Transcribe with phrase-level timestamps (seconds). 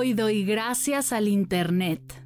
[0.00, 2.24] Hoy doy gracias al Internet.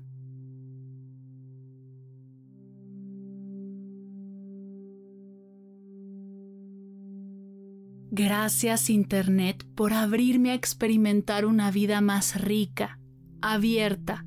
[8.10, 12.98] Gracias Internet por abrirme a experimentar una vida más rica,
[13.40, 14.26] abierta,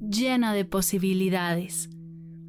[0.00, 1.90] llena de posibilidades,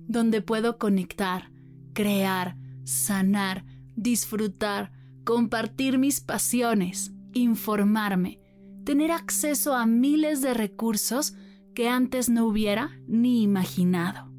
[0.07, 1.51] donde puedo conectar,
[1.91, 3.65] crear, sanar,
[3.98, 4.93] disfrutar,
[5.26, 8.38] compartir mis pasiones, informarme,
[8.90, 11.35] tener acceso a miles de recursos
[11.76, 14.34] que antes no hubiera ni imaginado.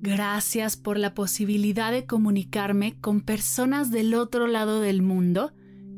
[0.00, 5.52] Gracias por la posibilidad de comunicarme con personas del otro lado del mundo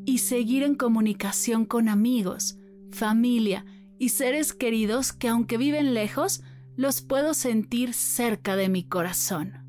[0.04, 2.58] y seguir en comunicación con amigos,
[2.90, 3.64] familia
[4.00, 6.42] y seres queridos que aunque viven lejos,
[6.74, 9.59] los puedo sentir cerca de mi corazón.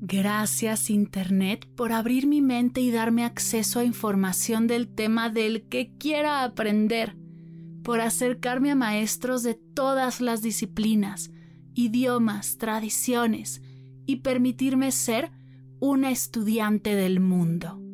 [0.00, 5.96] Gracias Internet por abrir mi mente y darme acceso a información del tema del que
[5.96, 7.16] quiera aprender,
[7.82, 11.30] por acercarme a maestros de todas las disciplinas,
[11.74, 13.62] idiomas, tradiciones
[14.04, 15.32] y permitirme ser
[15.80, 17.85] una estudiante del mundo.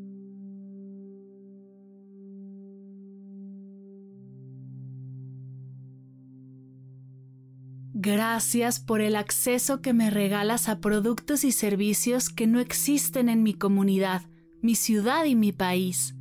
[8.05, 13.45] Gracias por el acceso que me regalas a productos y servicios que no existen en
[13.45, 14.23] mi comunidad,
[14.61, 16.17] mi ciudad y mi país.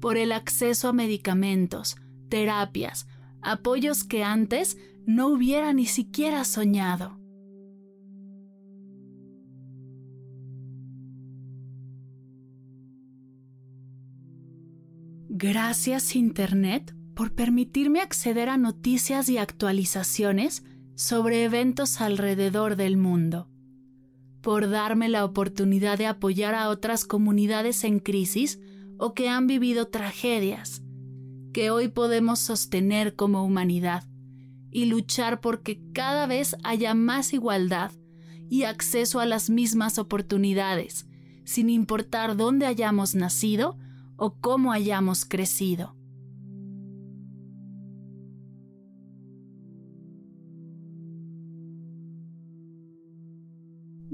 [0.00, 1.96] Por el acceso a medicamentos,
[2.30, 3.06] terapias,
[3.42, 7.20] apoyos que antes no hubiera ni siquiera soñado.
[15.28, 20.62] Gracias Internet por permitirme acceder a noticias y actualizaciones
[20.96, 23.48] sobre eventos alrededor del mundo,
[24.40, 28.58] por darme la oportunidad de apoyar a otras comunidades en crisis
[28.98, 30.82] o que han vivido tragedias,
[31.52, 34.04] que hoy podemos sostener como humanidad
[34.70, 37.92] y luchar porque cada vez haya más igualdad
[38.48, 41.06] y acceso a las mismas oportunidades,
[41.44, 43.76] sin importar dónde hayamos nacido
[44.16, 45.95] o cómo hayamos crecido.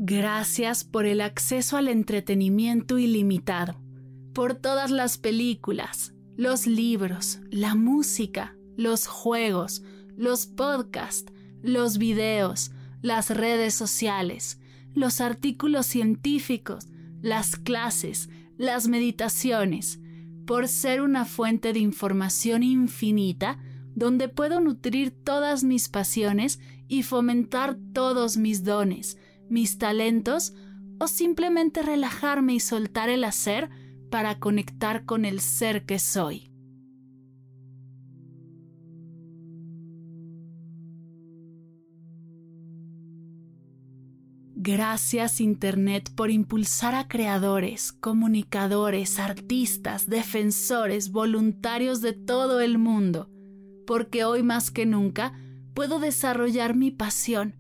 [0.04, 3.80] Gracias por el acceso al entretenimiento ilimitado,
[4.32, 9.84] por todas las películas, los libros, la música, los juegos,
[10.16, 11.32] los podcasts,
[11.62, 14.58] los videos, las redes sociales,
[14.92, 16.88] los artículos científicos,
[17.20, 20.00] las clases, las meditaciones,
[20.48, 23.60] por ser una fuente de información infinita
[23.94, 26.58] donde puedo nutrir todas mis pasiones
[26.88, 29.16] y fomentar todos mis dones,
[29.48, 30.54] mis talentos
[30.98, 33.70] o simplemente relajarme y soltar el hacer
[34.10, 36.52] para conectar con el ser que soy.
[44.54, 53.28] Gracias Internet por impulsar a creadores, comunicadores, artistas, defensores, voluntarios de todo el mundo,
[53.88, 55.32] porque hoy más que nunca
[55.74, 57.56] puedo desarrollar mi pasión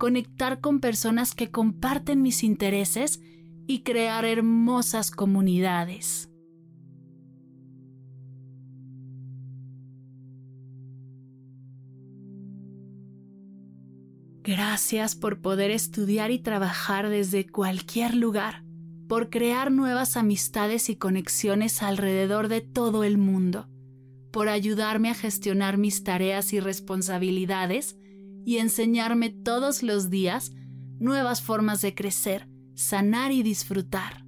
[0.00, 3.20] conectar con personas que comparten mis intereses
[3.66, 6.30] y crear hermosas comunidades.
[14.42, 18.64] Gracias por poder estudiar y trabajar desde cualquier lugar,
[19.06, 23.68] por crear nuevas amistades y conexiones alrededor de todo el mundo,
[24.32, 27.99] por ayudarme a gestionar mis tareas y responsabilidades
[28.44, 30.52] y enseñarme todos los días
[30.98, 34.24] nuevas formas de crecer, sanar y disfrutar.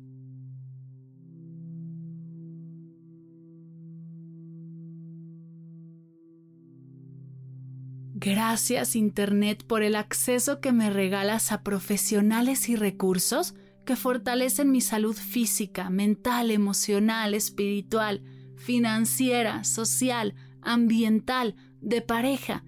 [8.14, 13.54] Gracias Internet por el acceso que me regalas a profesionales y recursos
[13.84, 18.22] que fortalecen mi salud física, mental, emocional, espiritual,
[18.56, 22.62] financiera, social, ambiental, de pareja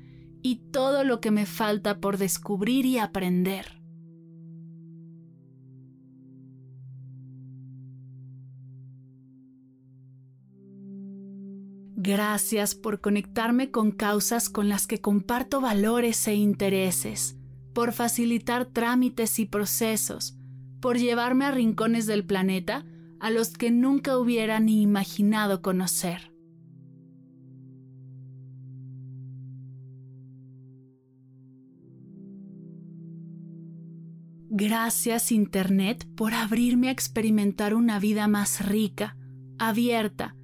[0.45, 3.81] y todo lo que me falta por descubrir y aprender.
[11.97, 17.39] Gracias por conectarme con causas con las que comparto valores e intereses,
[17.73, 20.37] por facilitar trámites y procesos,
[20.81, 22.85] por llevarme a rincones del planeta
[23.19, 26.34] a los que nunca hubiera ni imaginado conocer.
[34.51, 39.17] Gracias Internet por abrirme a experimentar una vida más rica,
[39.59, 40.37] abierta,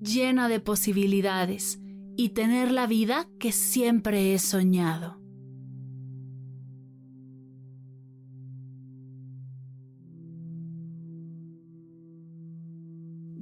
[0.00, 1.80] llena de posibilidades
[2.16, 5.24] y tener la vida que siempre he soñado.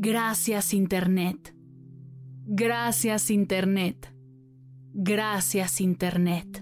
[0.05, 1.55] Gracias Internet.
[2.45, 4.13] Gracias Internet.
[4.93, 6.62] Gracias Internet.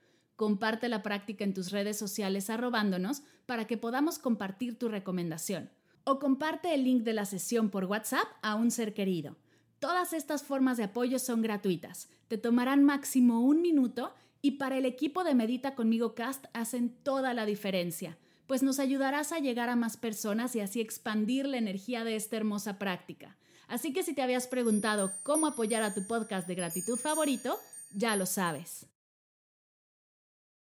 [0.41, 5.69] Comparte la práctica en tus redes sociales arrobándonos para que podamos compartir tu recomendación.
[6.03, 9.37] O comparte el link de la sesión por WhatsApp a un ser querido.
[9.77, 12.09] Todas estas formas de apoyo son gratuitas.
[12.27, 17.35] Te tomarán máximo un minuto y para el equipo de Medita conmigo Cast hacen toda
[17.35, 18.17] la diferencia,
[18.47, 22.37] pues nos ayudarás a llegar a más personas y así expandir la energía de esta
[22.37, 23.37] hermosa práctica.
[23.67, 27.59] Así que si te habías preguntado cómo apoyar a tu podcast de gratitud favorito,
[27.93, 28.90] ya lo sabes.